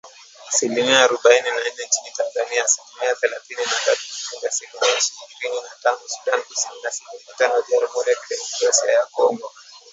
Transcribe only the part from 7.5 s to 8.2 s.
Jamuhuri ya